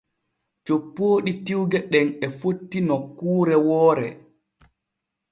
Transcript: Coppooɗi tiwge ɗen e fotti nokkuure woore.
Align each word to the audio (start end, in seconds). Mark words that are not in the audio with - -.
Coppooɗi 0.65 1.31
tiwge 1.45 1.79
ɗen 1.91 2.07
e 2.25 2.27
fotti 2.39 2.77
nokkuure 2.87 3.55
woore. 3.67 4.07